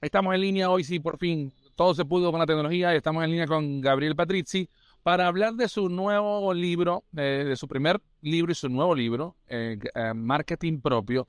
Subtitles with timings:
[0.00, 2.94] Estamos en línea hoy, sí, por fin, todo se pudo con la tecnología.
[2.94, 4.68] Estamos en línea con Gabriel Patrizzi
[5.02, 9.34] para hablar de su nuevo libro, eh, de su primer libro y su nuevo libro,
[9.48, 11.26] eh, eh, Marketing Propio.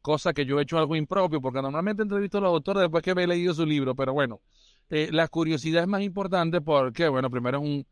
[0.00, 3.10] cosa que yo he hecho algo impropio, porque normalmente entrevisto a los autores después que
[3.10, 4.40] he leído su libro, pero bueno,
[4.88, 7.86] la curiosidad es más importante porque, bueno, primero es un,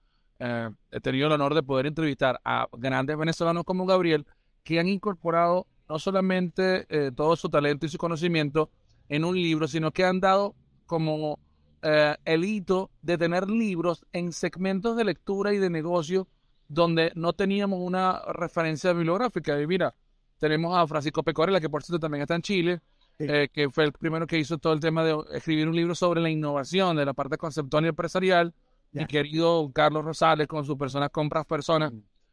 [0.90, 4.24] he tenido el honor de poder entrevistar a grandes venezolanos como Gabriel,
[4.62, 8.70] que han incorporado no solamente todo su talento y su conocimiento,
[9.09, 10.54] en un libro, sino que han dado
[10.86, 11.38] como
[11.83, 16.28] eh, el hito de tener libros en segmentos de lectura y de negocio
[16.69, 19.61] donde no teníamos una referencia bibliográfica.
[19.61, 19.95] Y mira,
[20.38, 22.80] tenemos a Francisco Pecorella, que por cierto también está en Chile,
[23.19, 26.20] eh, que fue el primero que hizo todo el tema de escribir un libro sobre
[26.20, 28.55] la innovación de la parte conceptual y empresarial.
[28.92, 31.92] Mi querido Carlos Rosales con su persona compras personas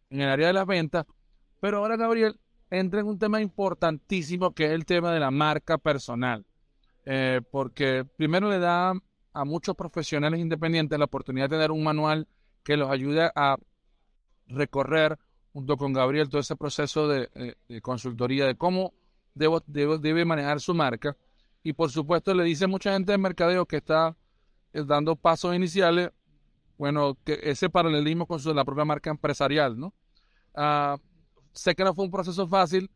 [0.10, 1.06] en el área de las ventas.
[1.60, 5.78] Pero ahora, Gabriel, entra en un tema importantísimo que es el tema de la marca
[5.78, 6.46] personal.
[7.06, 8.94] Eh, porque primero le da
[9.34, 12.28] a muchos profesionales independientes la oportunidad de tener un manual
[12.64, 13.58] que los ayude a
[14.48, 15.18] recorrer
[15.52, 17.30] junto con Gabriel todo ese proceso de,
[17.68, 18.94] eh, consultoría de cómo
[19.34, 21.18] debo, debe manejar su marca.
[21.62, 24.16] Y por supuesto le dice mucha gente de mercadeo que está
[24.72, 26.12] eh, dando pasos iniciales,
[26.78, 29.94] bueno, que ese paralelismo con su, la propia marca empresarial, ¿no?
[30.56, 30.98] Ah,
[31.52, 32.90] sé que no fue un proceso fácil.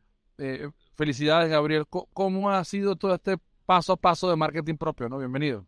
[0.96, 1.86] felicidades, Gabriel.
[1.88, 3.38] ¿Cómo ha sido todo este
[3.68, 5.18] paso a paso de marketing propio, ¿no?
[5.20, 5.68] Bienvenido.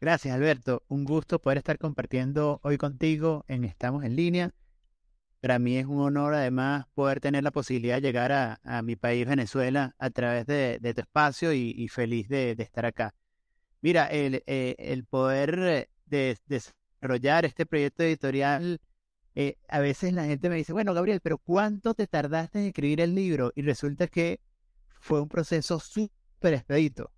[0.00, 0.82] Gracias, Alberto.
[0.88, 4.54] Un gusto poder estar compartiendo hoy contigo en Estamos en línea.
[5.42, 9.26] Para mí es un honor, además, poder tener la posibilidad de llegar a, mi país,
[9.26, 13.14] Venezuela, a través de, tu espacio y, feliz de, estar acá.
[13.82, 18.80] Mira, el, eh, poder eh, desarrollar este proyecto editorial,
[19.34, 23.02] eh, a veces la gente me dice, bueno, Gabriel, pero ¿cuánto te tardaste en escribir
[23.02, 23.52] el libro?
[23.54, 24.40] Y resulta que
[25.00, 27.10] fue un proceso súper expedito,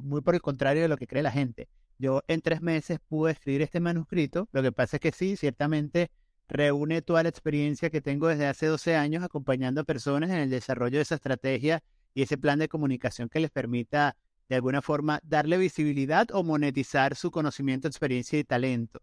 [0.00, 1.68] muy por el contrario de lo que cree la gente.
[1.98, 6.10] Yo en tres meses pude escribir este manuscrito, lo que pasa es que sí, ciertamente
[6.48, 10.50] reúne toda la experiencia que tengo desde hace 12 años acompañando a personas en el
[10.50, 11.82] desarrollo de esa estrategia
[12.14, 14.16] y ese plan de comunicación que les permita
[14.48, 19.00] de alguna forma darle visibilidad o monetizar su conocimiento, experiencia y talento.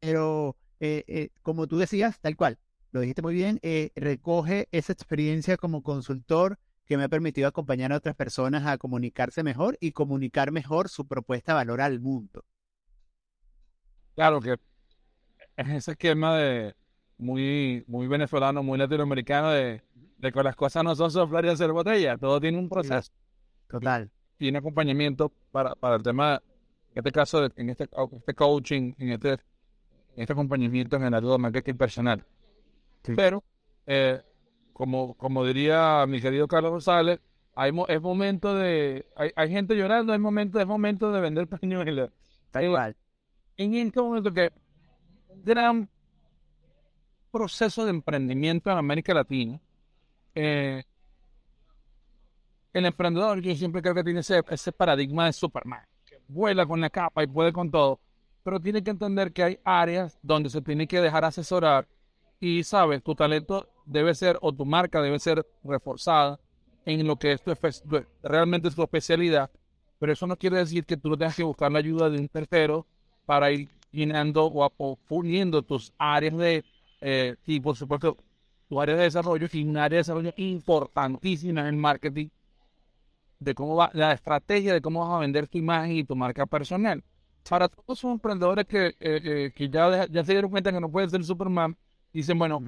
[0.00, 2.58] Pero eh, eh, como tú decías, tal cual,
[2.92, 7.92] lo dijiste muy bien, eh, recoge esa experiencia como consultor que me ha permitido acompañar
[7.92, 12.44] a otras personas a comunicarse mejor y comunicar mejor su propuesta de valor al mundo.
[14.14, 14.56] Claro que
[15.56, 16.74] es ese esquema de
[17.18, 19.82] muy, muy venezolano, muy latinoamericano de,
[20.18, 23.12] de que las cosas no son soplar y hacer botella, todo tiene un proceso.
[23.68, 24.10] Total.
[24.36, 26.42] Tiene acompañamiento para, para el tema,
[26.90, 29.38] en este caso, en este, este coaching, en este, en
[30.16, 32.24] este acompañamiento en el ayuda marketing personal.
[33.02, 33.42] Pero
[33.86, 34.22] eh,
[34.76, 37.18] como, como diría mi querido Carlos González,
[37.54, 42.10] hay, es momento de, hay, hay, gente llorando, hay momento, es momento de vender pañuelos.
[42.44, 42.94] Está igual.
[43.56, 44.52] En este momento que
[45.42, 45.88] gran
[47.32, 49.58] proceso de emprendimiento en América Latina,
[50.34, 50.84] eh,
[52.74, 56.82] el emprendedor, yo siempre creo que tiene ese, ese paradigma de Superman, que vuela con
[56.82, 57.98] la capa y puede con todo,
[58.42, 61.88] pero tiene que entender que hay áreas donde se tiene que dejar asesorar
[62.38, 66.38] y, sabes, tu talento debe ser, o tu marca debe ser reforzada
[66.84, 67.52] en lo que es tu,
[68.22, 69.50] realmente es tu especialidad,
[69.98, 72.28] pero eso no quiere decir que tú no tengas que buscar la ayuda de un
[72.28, 72.86] tercero
[73.24, 76.64] para ir llenando o, o tus áreas de,
[77.00, 78.16] eh, y por supuesto,
[78.68, 82.28] tu área de desarrollo, y un área de desarrollo importantísima en marketing,
[83.38, 86.46] de cómo va, la estrategia de cómo vas a vender tu imagen y tu marca
[86.46, 87.02] personal.
[87.48, 90.90] Para todos esos emprendedores que, eh, eh, que ya, ya se dieron cuenta que no
[90.90, 91.76] pueden ser Superman,
[92.12, 92.60] dicen, bueno,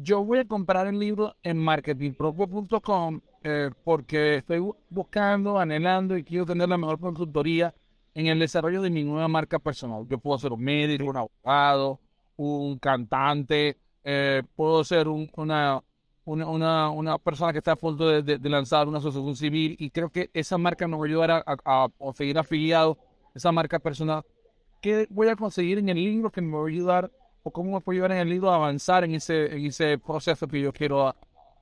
[0.00, 6.46] yo voy a comprar el libro en marketingpropio.com eh, porque estoy buscando, anhelando y quiero
[6.46, 7.74] tener la mejor consultoría
[8.14, 10.06] en el desarrollo de mi nueva marca personal.
[10.08, 12.00] Yo puedo ser un médico, un abogado,
[12.36, 15.82] un cantante, eh, puedo ser una,
[16.24, 20.30] una, una, persona que está a punto de, lanzar una asociación civil y creo que
[20.32, 22.96] esa marca me va a ayudar a, a conseguir afiliados,
[23.34, 24.22] esa marca personal.
[24.80, 27.10] ¿Qué voy a conseguir en el libro que me va a ayudar
[27.42, 31.14] cómo me en el libro a avanzar en ese, en ese proceso que yo quiero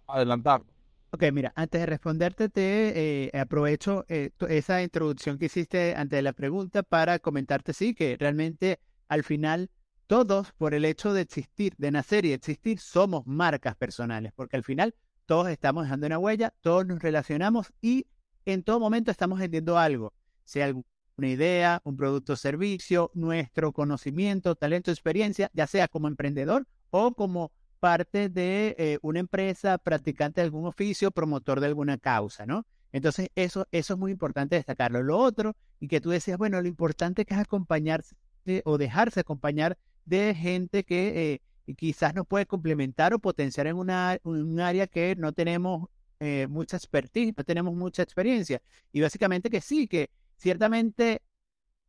[0.06, 0.62] adelantar.
[1.10, 6.22] Ok, mira, antes de responderte, te eh, aprovecho eh, esa introducción que hiciste antes de
[6.22, 9.70] la pregunta para comentarte, sí, que realmente al final
[10.06, 14.64] todos, por el hecho de existir, de nacer y existir, somos marcas personales, porque al
[14.64, 14.94] final
[15.26, 18.06] todos estamos dejando una huella, todos nos relacionamos y
[18.44, 20.12] en todo momento estamos vendiendo algo,
[20.44, 20.84] sea algún
[21.16, 27.14] una idea, un producto o servicio, nuestro conocimiento, talento, experiencia, ya sea como emprendedor o
[27.14, 32.66] como parte de eh, una empresa, practicante de algún oficio, promotor de alguna causa, ¿no?
[32.92, 35.02] Entonces, eso, eso es muy importante destacarlo.
[35.02, 38.16] Lo otro, y que tú decías, bueno, lo importante que es acompañarse
[38.64, 44.18] o dejarse acompañar de gente que eh, quizás nos puede complementar o potenciar en una,
[44.22, 45.88] un área que no tenemos
[46.20, 48.62] eh, mucha expertise, no tenemos mucha experiencia.
[48.92, 51.22] Y básicamente que sí, que ciertamente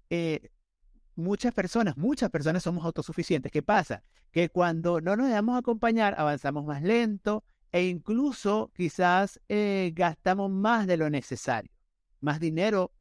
[0.10, 0.50] eh,
[1.16, 3.52] muchas personas, muchas personas somos autosuficientes.
[3.52, 4.04] ¿Qué pasa?
[4.32, 10.88] Que cuando no nos dejamos acompañar, avanzamos más lento e incluso quizás eh, gastamos más
[10.88, 11.72] de lo necesario,
[12.22, 12.92] más dinero,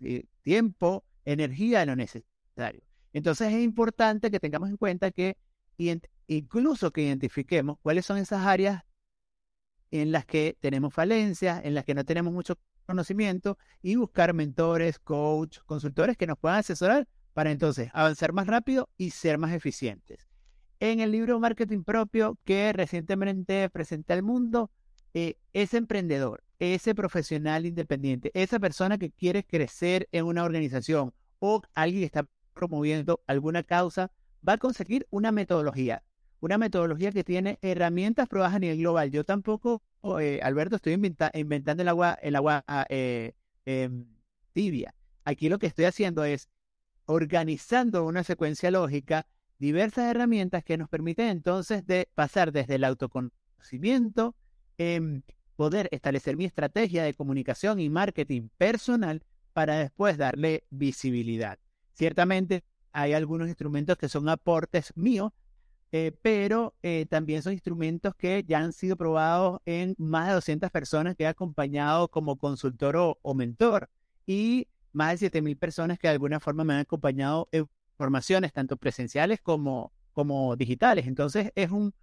[0.43, 2.83] tiempo, energía de lo necesario.
[3.13, 5.37] Entonces es importante que tengamos en cuenta que
[6.27, 8.83] incluso que identifiquemos cuáles son esas áreas
[9.91, 14.99] en las que tenemos falencias, en las que no tenemos mucho conocimiento y buscar mentores,
[14.99, 20.27] coach, consultores que nos puedan asesorar para entonces avanzar más rápido y ser más eficientes.
[20.81, 24.71] En el libro Marketing Propio que recientemente presenté al mundo,
[25.15, 31.63] eh, ese emprendedor, ese profesional independiente, esa persona que quiere crecer en una organización o
[31.75, 34.11] alguien que está promoviendo alguna causa,
[34.47, 36.03] va a conseguir una metodología
[36.41, 39.11] una metodología que tiene herramientas probadas a nivel global.
[39.11, 39.83] Yo tampoco,
[40.21, 43.33] eh, Alberto, estoy inventando el agua, el agua ah, eh,
[43.65, 44.07] em,
[44.53, 44.95] tibia.
[45.25, 46.49] Aquí lo que estoy haciendo es
[47.07, 49.27] organizando una secuencia lógica,
[49.59, 54.35] diversas herramientas que nos permiten entonces de pasar desde el autoconocimiento,
[54.79, 55.23] em,
[55.57, 61.59] poder establecer mi estrategia de comunicación y marketing personal para después darle visibilidad.
[61.93, 62.63] Ciertamente
[62.93, 65.33] hay algunos instrumentos que son aportes míos,
[65.99, 70.71] eh, pero eh, también son instrumentos que ya han sido probados en más de 200
[70.71, 73.89] personas que he acompañado como consultor o, mentor
[74.27, 77.67] y más de 7.000 personas que de alguna forma me han acompañado en
[77.97, 81.07] formaciones tanto presenciales como, como digitales.
[81.07, 81.95] Entonces es un,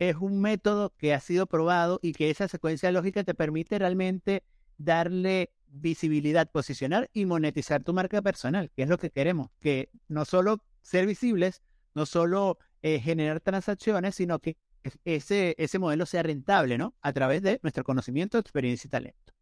[0.00, 4.42] es un método que ha sido probado y que esa secuencia lógica te permite realmente
[4.78, 10.24] darle visibilidad, posicionar y monetizar tu marca personal, que es lo que queremos, que no
[10.24, 11.62] solo ser visibles,
[11.94, 14.56] no solo eh, generar transacciones, sino que
[15.04, 16.94] ese, ese modelo sea rentable, ¿no?
[17.02, 19.32] A través de nuestro conocimiento, experiencia y talento.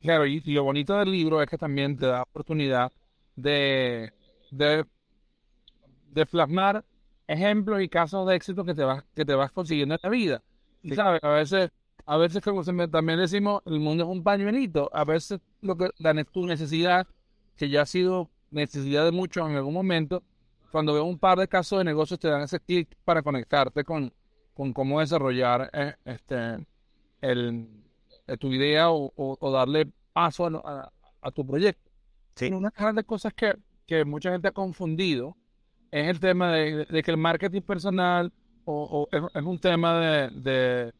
[0.00, 2.90] Claro, y, lo bonito del libro es que también te da oportunidad
[3.36, 4.12] de,
[4.50, 4.84] de,
[6.10, 6.84] de plasmar
[7.28, 10.42] ejemplos y casos de éxito que te vas, que te vas consiguiendo en la vida.
[10.82, 11.70] Y sabes, a veces,
[12.04, 16.24] a veces como también decimos, el mundo es un pañuelito, a veces lo que la
[16.24, 17.06] tu necesidad,
[17.56, 20.24] que ya ha sido necesidad de muchos en algún momento,
[20.72, 24.10] cuando veo un par de casos de negocios te dan ese clic para conectarte con,
[24.54, 26.66] con cómo desarrollar eh, este,
[27.20, 27.68] el,
[28.26, 31.90] eh, tu idea o, darle paso a, tu proyecto.
[32.34, 32.46] Sí.
[32.46, 33.54] Una de las grandes cosas que,
[33.86, 35.36] que, mucha gente ha confundido
[35.90, 38.32] es el tema de, que el marketing personal
[38.64, 40.92] o, es, un tema de,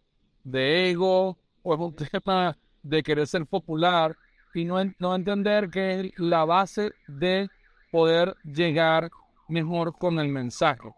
[0.44, 4.14] de, ego o es un tema de querer ser popular
[4.52, 7.48] y no, no entender que es la base de
[7.90, 9.10] poder llegar
[9.52, 10.88] mejor con el mensaje,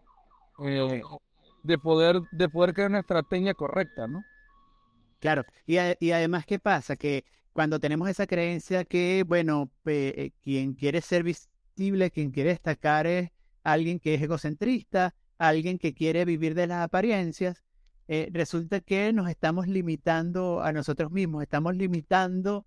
[0.63, 1.01] eh,
[1.63, 4.23] de, poder, de poder crear una estrategia correcta, ¿no?
[5.19, 6.95] Claro, y, y además, ¿qué pasa?
[6.95, 13.07] Que cuando tenemos esa creencia que, bueno, eh, quien quiere ser visible, quien quiere destacar
[13.07, 13.31] es
[13.63, 17.63] alguien que es egocentrista, alguien que quiere vivir de las apariencias,
[18.07, 22.65] eh, resulta que nos estamos limitando a nosotros mismos, estamos limitando,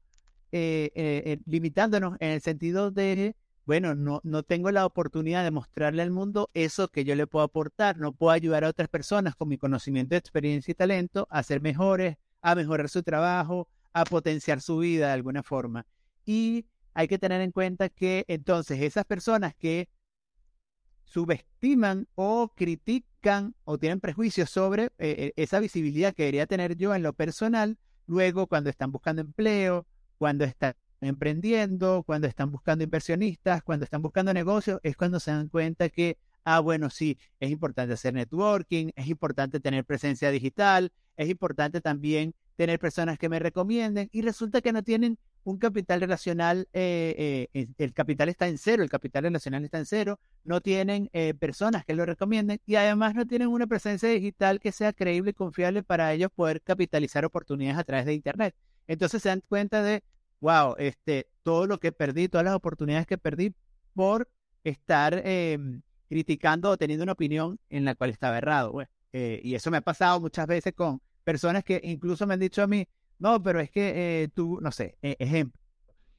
[0.50, 3.36] limitándonos en el sentido de
[3.68, 7.44] bueno, no, no tengo la oportunidad de mostrarle al mundo eso que yo le puedo
[7.44, 11.60] aportar, no puedo ayudar a otras personas con mi conocimiento, experiencia y talento a ser
[11.60, 15.84] mejores, a mejorar su trabajo, a potenciar su vida de alguna forma.
[16.24, 19.90] Y hay que tener en cuenta que entonces esas personas que
[21.04, 27.02] subestiman o critican o tienen prejuicios sobre eh, esa visibilidad que debería tener yo en
[27.02, 33.84] lo personal, luego cuando están buscando empleo, cuando están emprendiendo, cuando están buscando inversionistas, cuando
[33.84, 38.14] están buscando negocios, es cuando se dan cuenta que, ah, bueno, sí, es importante hacer
[38.14, 44.22] networking, es importante tener presencia digital, es importante también tener personas que me recomienden y
[44.22, 48.90] resulta que no tienen un capital relacional, eh, eh, el capital está en cero, el
[48.90, 53.26] capital relacional está en cero, no tienen eh, personas que lo recomienden y además no
[53.26, 57.84] tienen una presencia digital que sea creíble y confiable para ellos poder capitalizar oportunidades a
[57.84, 58.54] través de Internet.
[58.86, 60.02] Entonces se dan cuenta de,
[60.40, 63.54] wow, este, todo lo que perdí, todas las oportunidades que perdí
[63.94, 64.28] por
[64.64, 68.74] estar em, criticando o teniendo una opinión en la cual estaba errado.
[69.12, 72.62] Eh, y eso me ha pasado muchas veces con personas que incluso me han dicho
[72.62, 72.86] a mí,
[73.18, 75.58] no, pero es que eh, tú, no sé, e, ejemplo,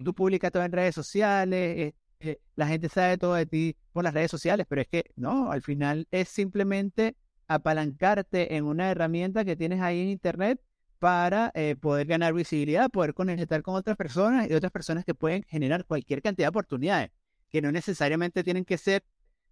[0.04, 4.14] tú publicas todo en redes sociales, eh, la gente sabe todo de ti por las
[4.14, 7.16] redes sociales, pero es que no, al final es simplemente
[7.48, 10.62] apalancarte en una herramienta que tienes ahí en Internet
[11.00, 15.44] para eh, poder ganar visibilidad, poder conectar con otras personas y otras personas que pueden
[15.44, 17.12] generar cualquier cantidad de oportunidades,
[17.50, 19.04] que no necesariamente tienen que ser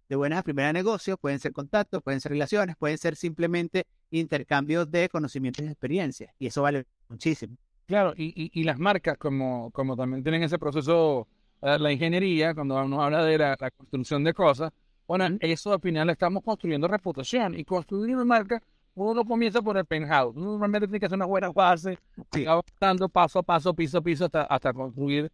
[0.08, 4.90] de buenas a primeras negocios, pueden ser contactos, pueden ser relaciones, pueden ser simplemente intercambios
[4.90, 6.32] de conocimientos y experiencias.
[6.38, 7.56] Y eso vale muchísimo.
[7.86, 11.26] Claro, y, y, las marcas, como, como también tienen ese proceso,
[11.62, 14.72] eh, la ingeniería, cuando uno habla de la, construcción de cosas,
[15.06, 18.62] bueno, eso al final estamos construyendo reputación y construir una marca,
[19.04, 20.36] uno comienza por el penthouse.
[20.36, 21.98] Uno normalmente tiene que hacer una buena base,
[22.32, 22.44] sí.
[22.80, 25.30] dando paso a paso, piso a piso, hasta, hasta construir.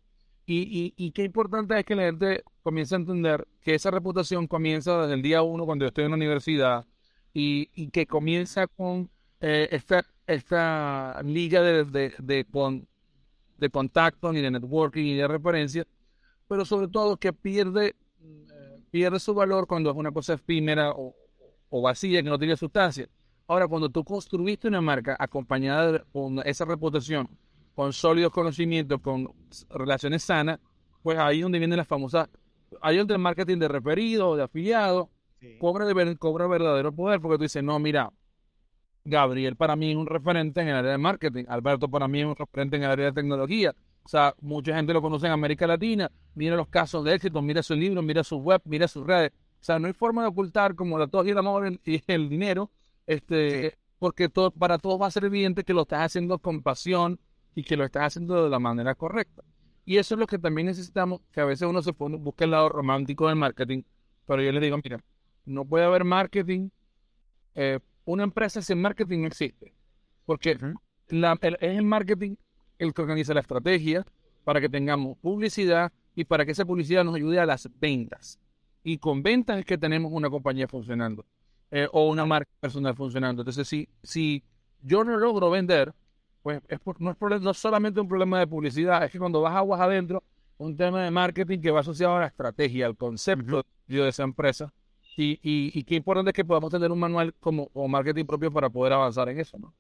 [0.47, 4.47] Y, y, y qué importante es que la gente comience a entender que esa reputación
[4.47, 6.85] comienza desde el día uno cuando yo estoy en la universidad
[7.33, 12.87] y, y que comienza con eh, esta, esta liga de, de, de, con,
[13.59, 15.87] de contacto y de networking y de referencia,
[16.49, 21.15] pero sobre todo que pierde, eh, pierde su valor cuando es una cosa efímera o,
[21.71, 23.09] o vacía, que no tiene sustancia.
[23.47, 27.29] Ahora, cuando tú construiste una marca acompañada con esa reputación,
[27.75, 29.29] con sólidos conocimientos, con
[29.71, 30.61] relaciones sanas,
[31.03, 32.29] pues ahí donde viene la famosa,
[32.81, 35.11] ahí donde el marketing de referido, de afiliado,
[35.59, 38.11] cobra, de, cobra verdadero poder, porque tú dices, no, mira,
[39.05, 42.27] Gabriel para mí es un referente en el área de marketing, Alberto para mí es
[42.27, 43.75] un referente en el área de tecnología.
[44.03, 47.63] O sea, mucha gente lo conoce en América Latina, mira los casos de éxito, mira
[47.63, 49.33] sus libros, mira su web, mira sus redes.
[49.61, 52.29] O sea, no hay forma de ocultar como la tos y el amor y el
[52.29, 52.71] dinero,
[53.07, 57.21] este, porque todo, para todos va a ser evidente que lo estás haciendo con pasión
[57.55, 59.43] y que lo estás haciendo de la manera correcta.
[59.85, 62.53] Y eso es lo que también necesitamos, que a veces uno se pone, busca el
[62.53, 63.83] lado romántico del marketing,
[64.27, 64.99] pero yo le digo, mira,
[65.45, 66.71] no puede haber marketing
[67.55, 69.75] eh, una empresa sin marketing no existe.
[70.27, 70.59] Porque
[71.09, 72.37] la, es el marketing
[72.79, 74.05] el que organiza la estrategia
[74.45, 78.39] para que tengamos publicidad y para que esa publicidad nos ayude a las ventas.
[78.83, 81.25] Y con ventas es que tenemos una compañía funcionando
[81.71, 83.43] eh, o una marca personal funcionando.
[83.43, 84.43] Entonces, si, si
[84.83, 85.95] yo no logro vender,
[86.43, 89.81] pues es no, es no solamente un problema de publicidad, es que cuando vas aguas
[89.81, 90.23] adentro,
[90.59, 94.73] un tema de marketing que va asociado a la estrategia, al concepto de esa empresa,
[95.17, 98.93] y, y, qué importante es que podamos tener un manual como, marketing propio para poder
[98.93, 99.73] avanzar en eso, ¿no?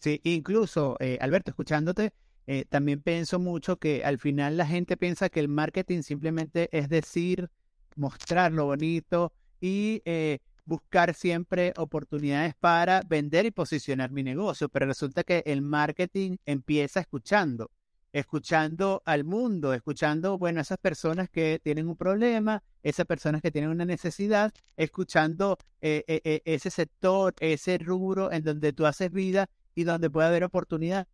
[0.00, 2.12] Sí, incluso, eh, Alberto, escuchándote,
[2.46, 6.88] eh, también pienso mucho que al final la gente piensa que el marketing simplemente es
[6.88, 7.50] decir,
[7.94, 10.38] mostrar lo bonito y eh,
[10.68, 17.00] buscar siempre oportunidades para vender y posicionar mi negocio, pero resulta que el marketing empieza
[17.00, 17.70] escuchando
[18.12, 23.70] escuchando al mundo, escuchando, bueno, esas personas que tienen un problema, esas personas que tienen
[23.70, 29.48] una necesidad, escuchando eh, eh, eh, ese sector, ese rubro en donde tú haces vida
[29.74, 31.06] y donde puede haber oportunidades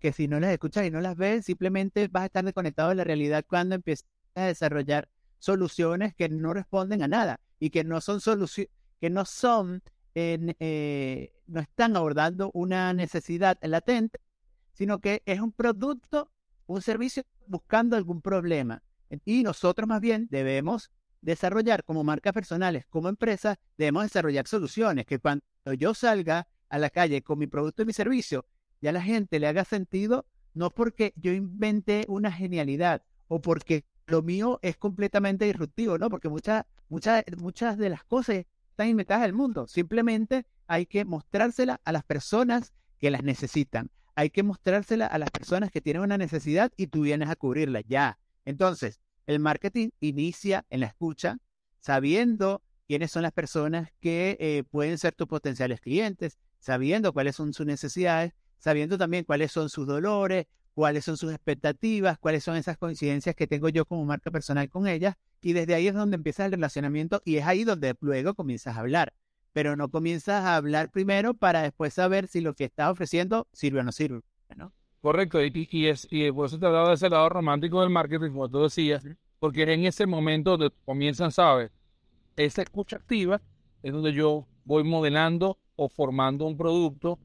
[0.00, 2.96] que si no las escuchas y no las ves, simplemente vas a estar desconectado de
[2.96, 8.00] la realidad cuando empiezas a desarrollar soluciones que no responden a nada y que no
[8.00, 9.82] son soluciones, que no son,
[10.14, 14.20] no están abordando una necesidad latente,
[14.72, 16.30] sino que es un producto
[16.74, 18.82] un servicio buscando algún problema.
[19.24, 20.90] Y nosotros más bien debemos
[21.20, 25.44] desarrollar como marcas personales, como empresas, debemos desarrollar soluciones que cuando
[25.76, 28.46] yo salga a la calle con mi producto y mi servicio,
[28.80, 34.22] ya la gente le haga sentido, no porque yo inventé una genialidad o porque lo
[34.22, 36.08] mío es completamente disruptivo, ¿no?
[36.08, 38.44] Porque muchas, muchas, muchas de las cosas
[38.82, 39.66] están inventadas del mundo.
[39.66, 45.30] Simplemente hay que mostrárselas a las personas que las necesitan hay que mostrársela a las
[45.30, 48.18] personas que tienen una necesidad y tú vienes a cubrirla ya.
[48.44, 51.38] Entonces, el marketing inicia en la escucha,
[51.78, 57.54] sabiendo quiénes son las personas que eh, pueden ser tus potenciales clientes, sabiendo cuáles son
[57.54, 62.78] sus necesidades, sabiendo también cuáles son sus dolores, cuáles son sus expectativas, cuáles son esas
[62.78, 66.46] coincidencias que tengo yo como marca personal con ellas, y desde ahí es donde empieza
[66.46, 69.12] el relacionamiento y es ahí donde luego comienzas a hablar
[69.52, 73.80] pero no comienzas a hablar primero para después saber si lo que estás ofreciendo sirve
[73.80, 74.20] o no sirve,
[74.56, 74.72] ¿no?
[75.00, 78.30] Correcto, y, y, es, y por eso te hablaba de ese lado romántico del marketing,
[78.30, 79.04] como tú decías,
[79.38, 81.70] porque en ese momento donde comienzan, ¿sabes?
[82.36, 83.40] Esa escucha activa
[83.82, 87.18] es donde yo voy modelando o formando un producto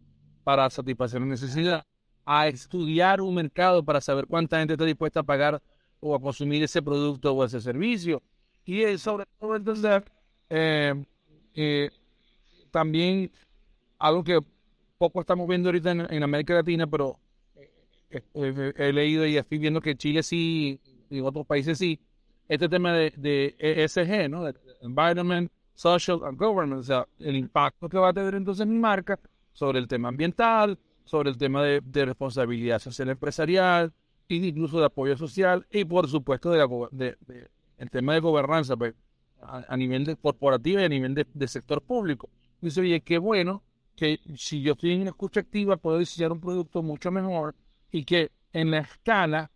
[0.44, 1.86] para satisfacer una necesidad,
[2.26, 5.62] a estudiar un mercado para saber cuánta gente está dispuesta a pagar
[6.00, 8.22] o a consumir ese producto o ese servicio.
[8.66, 10.04] Y es sobre todo entender
[10.50, 11.06] eh,
[11.54, 11.90] eh,
[12.72, 13.32] también
[13.98, 14.40] algo que
[14.98, 17.20] poco estamos viendo ahorita en, América Latina, pero
[17.56, 20.80] eh, eh, he, leído y estoy viendo que Chile sí
[21.10, 22.00] y otros países sí,
[22.48, 24.46] este tema de, ESG, ¿no?
[24.82, 29.20] Environment, Social and Government, o sea, el impacto que va a tener entonces mi marca
[29.54, 33.94] sobre el tema ambiental, sobre el tema de, responsabilidad social empresarial,
[34.28, 37.16] e incluso de apoyo social y por supuesto de, la,
[37.78, 38.96] el tema de gobernanza pues,
[39.42, 42.30] a, nivel de corporativo y a nivel de sector público.
[42.60, 43.64] Dice, oye, qué bueno
[43.96, 47.56] que si yo estoy en escucha activa puedo diseñar un producto mucho mejor
[47.92, 49.52] y que en la escala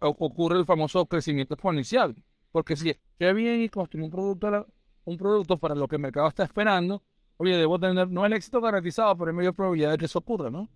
[0.00, 2.14] ocurre el famoso crecimiento exponencial.
[2.50, 4.66] Porque si estoy bien y construyo un producto,
[5.04, 7.02] un producto para lo que el mercado está esperando,
[7.40, 10.50] oye, debo tener no el éxito garantizado, pero hay mayor probabilidad de que eso ocurra,
[10.50, 10.68] ¿no?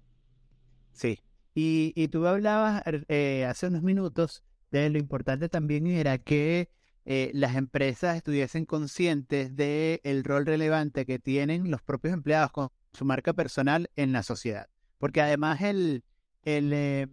[0.93, 1.21] Sí.
[1.55, 6.71] Y, y tú hablabas eh, hace unos minutos de lo importante también era que
[7.05, 12.71] eh, las empresas estuviesen conscientes del el rol relevante que tienen los propios empleados con
[12.95, 14.67] su marca personal en la sociedad.
[14.97, 16.03] Porque además el,
[16.45, 17.09] el, eh,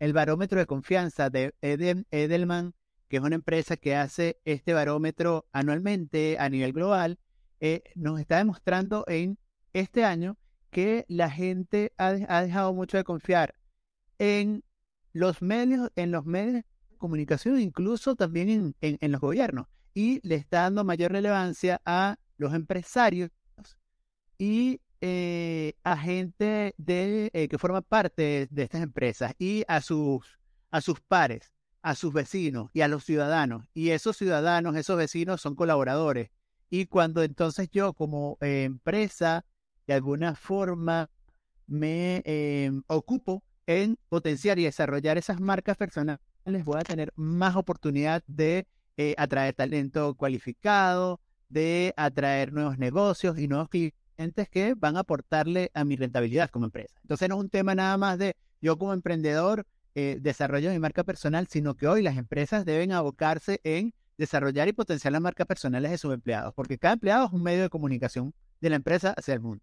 [0.00, 2.74] el barómetro de confianza de Edelman,
[3.06, 7.20] que es una empresa que hace este barómetro anualmente a nivel global,
[7.60, 9.38] eh, nos está demostrando en
[9.72, 10.36] este año
[10.70, 13.54] que la gente ha, ha dejado mucho de confiar
[14.18, 14.64] en
[15.12, 16.64] los medios, en los medios
[16.96, 23.30] comunicación, incluso también en, los gobiernos, y le está dando mayor relevancia a los empresarios
[24.38, 30.38] y eh, a gente de, eh, que forma parte de estas empresas y a sus,
[30.70, 33.66] a sus pares, a sus vecinos y a los ciudadanos.
[33.72, 36.30] Y esos ciudadanos, esos vecinos son colaboradores.
[36.70, 39.44] Y cuando entonces yo como eh, empresa,
[39.86, 41.10] de alguna forma,
[41.66, 42.22] me
[42.86, 48.66] ocupo en potenciar y desarrollar esas marcas personales, les voy a tener más oportunidad de
[48.96, 55.70] eh, atraer talento cualificado, de atraer nuevos negocios y nuevos clientes que van a aportarle
[55.74, 56.98] a mi rentabilidad como empresa.
[57.02, 61.04] Entonces no es un tema nada más de yo como emprendedor eh, desarrollo mi marca
[61.04, 65.90] personal, sino que hoy las empresas deben abocarse en desarrollar y potenciar las marcas personales
[65.90, 69.34] de sus empleados, porque cada empleado es un medio de comunicación de la empresa hacia
[69.34, 69.62] el mundo.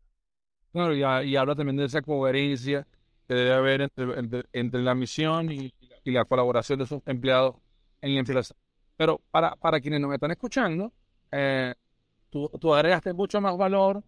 [0.72, 2.88] Claro, y, habla también de esa coherencia
[3.28, 7.56] que debe haber entre, entre la misión y, y la colaboración de sus empleados
[8.02, 8.56] en la empresa.
[8.98, 10.92] Pero para, para quienes nos están escuchando,
[11.32, 11.74] eh,
[12.30, 14.04] tú, tú, agregaste mucho más valor,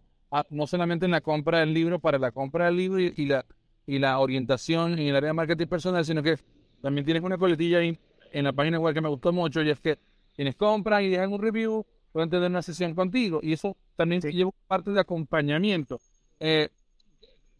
[0.50, 3.44] no solamente en la compra del libro, para la compra del libro y, la,
[3.86, 6.38] y la orientación en el área de marketing personal, sino que
[6.82, 7.98] también tienes una coletilla ahí
[8.32, 9.98] en la página web que me gustó mucho y es que
[10.36, 14.50] quienes compran y dejan un review pueden tener una sesión contigo y eso también lleva
[14.68, 15.98] parte de acompañamiento.
[16.38, 16.68] Eh,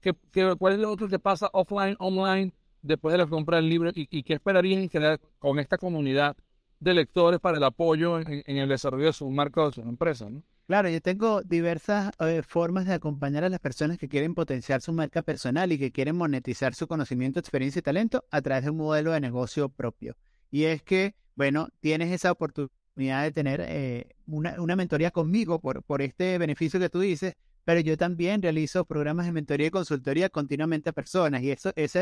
[0.01, 0.15] ¿qué,
[0.59, 2.53] cuál es lo otro que pasa offline, online?
[2.87, 6.37] después de la compra del libro y, qué esperarías en general con esta comunidad
[6.79, 10.29] de lectores para el apoyo en, el desarrollo de su marca o de su empresa.
[10.29, 10.43] ¿no?
[10.67, 14.93] Claro, yo tengo diversas eh, formas de acompañar a las personas que quieren potenciar su
[14.93, 18.79] marca personal y que quieren monetizar su conocimiento, experiencia y talento a través de un
[18.79, 20.17] modelo de negocio propio.
[20.51, 25.83] Y es que, bueno, tienes esa oportunidad de tener eh, una, una, mentoría conmigo por,
[25.83, 30.31] por este beneficio que tú dices, pero yo también realizo programas de mentoría y consultoría
[30.31, 31.97] continuamente a personas y eso, es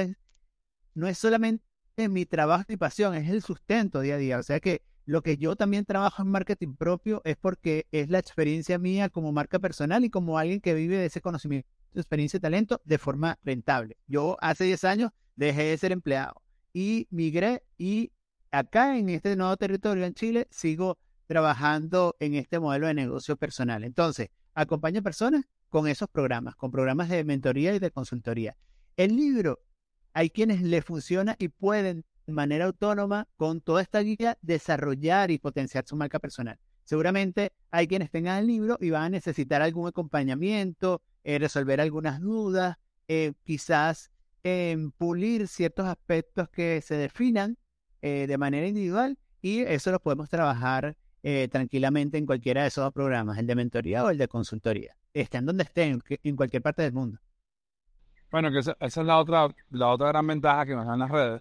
[0.95, 1.65] no es solamente
[1.97, 4.39] mi trabajo y pasión, es el sustento día a día.
[4.39, 8.19] O sea que lo que yo también trabajo en marketing propio es porque es la
[8.19, 12.41] experiencia mía como marca personal y como alguien que vive de ese conocimiento, experiencia y
[12.41, 13.97] talento de forma rentable.
[14.07, 16.41] Yo hace 10 años dejé de ser empleado
[16.73, 18.13] y migré y
[18.55, 23.85] acá en este nuevo territorio en Chile sigo trabajando en este modelo de negocio personal.
[23.85, 28.57] Entonces, acompaño a personas con esos programas, con programas de mentoría y de consultoría.
[28.97, 29.61] El libro
[30.13, 35.39] hay quienes le funciona y pueden de manera autónoma con toda esta guía desarrollar y
[35.39, 36.59] potenciar su marca personal.
[36.85, 42.21] Seguramente hay quienes tengan el libro y van a necesitar algún acompañamiento, eh, resolver algunas
[42.21, 42.77] dudas,
[43.09, 44.11] eh, quizás
[44.43, 47.57] em, pulir ciertos aspectos que se definan
[48.05, 50.97] eh, de manera individual y eso lo podemos trabajar
[51.51, 55.47] tranquilamente en cualquiera de esos dos programas, el de mentoría o el de consultoría, estén
[55.47, 57.19] donde estén, en cualquier parte del mundo.
[58.35, 61.41] Bueno, que esa, es la otra, la otra gran ventaja que nos dan las redes.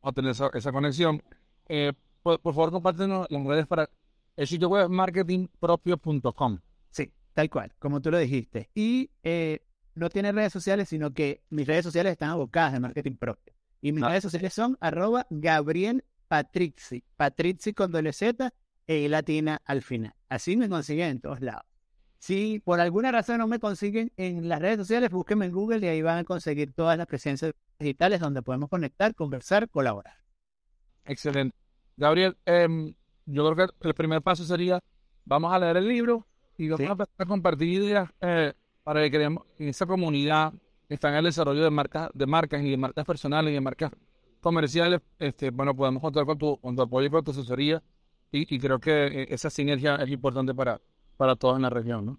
[0.00, 1.22] O tener esa, conexión.
[1.68, 1.92] Eh,
[2.24, 3.88] por, favor, compártenos las redes para
[4.36, 6.58] el sitio web marketingpropio.com.
[6.90, 8.68] Sí, tal cual, como tú lo dijiste.
[8.74, 9.60] Y eh,
[9.94, 13.54] no tiene redes sociales, sino que mis redes sociales están abocadas de marketing propio.
[13.82, 14.08] Y mis ah.
[14.08, 17.04] redes sociales son arroba Gabriel Patrizzi.
[17.16, 18.54] Patrizzi con doble Z
[18.86, 20.14] e latina al final.
[20.28, 21.64] Así me consiguen en todos lados.
[22.18, 25.88] Si por alguna razón no me consiguen en las redes sociales, búsquenme en Google y
[25.88, 30.14] ahí van a conseguir todas las presencias digitales donde podemos conectar, conversar, colaborar.
[31.04, 31.56] Excelente.
[31.96, 32.94] Gabriel, em,
[33.26, 34.78] yo creo que el primer paso sería,
[35.24, 38.52] vamos a leer el libro y vamos a empezar a compartir ideas eh,
[38.84, 40.52] para que creemos en esa comunidad
[40.94, 43.92] está en el desarrollo de marcas, de marcas y de marcas personales y de marcas
[44.40, 45.00] comerciales.
[45.18, 47.82] Este, bueno, podemos contar con tu, con tu apoyo y con tu asesoría
[48.30, 50.80] y, y creo que eh, esa sinergia es importante para,
[51.16, 52.18] para todos en la región, ¿no?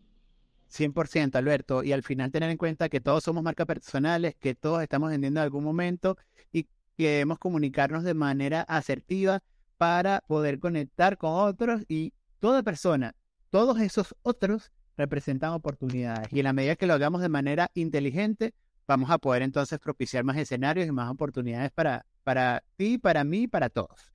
[0.74, 1.84] 100%, Alberto.
[1.84, 5.40] Y al final tener en cuenta que todos somos marcas personales, que todos estamos vendiendo
[5.40, 6.18] en algún momento
[6.52, 6.64] y
[6.98, 9.42] que debemos comunicarnos de manera asertiva
[9.78, 13.16] para poder conectar con otros y toda persona,
[13.50, 16.32] todos esos otros representan oportunidades.
[16.32, 18.54] Y en la medida que lo hagamos de manera inteligente,
[18.88, 23.48] vamos a poder entonces propiciar más escenarios y más oportunidades para, para ti, para mí,
[23.48, 24.12] para todos.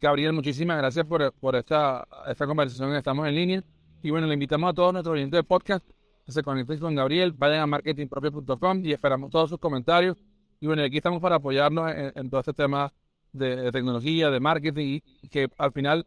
[0.00, 2.94] Gabriel, muchísimas gracias por, por esta, esta conversación.
[2.94, 3.64] Estamos en línea.
[4.02, 5.86] Y bueno, le invitamos a todos nuestros oyentes de podcast
[6.24, 10.16] que se conecten con Gabriel, vayan a marketingpropio.com y esperamos todos sus comentarios.
[10.58, 12.92] Y bueno, aquí estamos para apoyarnos en, todo este tema
[13.32, 16.06] de, tecnología, de marketing y que al final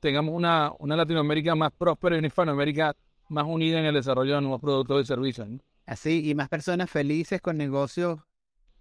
[0.00, 2.94] tengamos una, una Latinoamérica más próspera y una Hispanoamérica
[3.28, 5.48] más unida en el desarrollo de nuevos productos y servicios.
[5.86, 8.20] Así, y más personas felices con negocios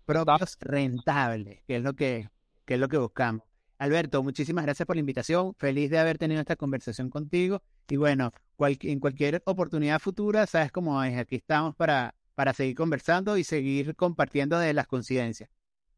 [0.05, 2.29] propios rentables, que es lo que,
[2.65, 3.43] que es lo que buscamos.
[3.77, 5.53] Alberto, muchísimas gracias por la invitación.
[5.55, 7.61] Feliz de haber tenido esta conversación contigo.
[7.89, 11.17] Y bueno, en cualquier oportunidad futura, sabes cómo es.
[11.17, 15.49] Aquí estamos para, para seguir conversando y seguir compartiendo de las coincidencias.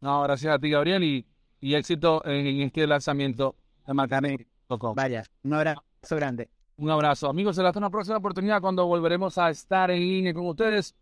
[0.02, 1.26] No, gracias a ti, Gabriel, y,
[1.60, 4.96] y éxito en, este lanzamiento de Marcarme.com.
[4.96, 5.82] Vaya, un abrazo
[6.16, 6.50] grande.
[6.80, 7.28] Un abrazo.
[7.28, 10.96] Amigos, hasta una próxima oportunidad cuando volveremos a estar en línea con ustedes.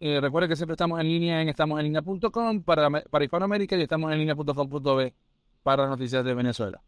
[0.00, 4.20] Eh, recuerden que siempre estamos en línea en estamosenlinea.com para, para Hispanoamérica y estamos en
[4.20, 5.14] línea.com.b
[5.62, 6.80] para las noticias de Venezuela.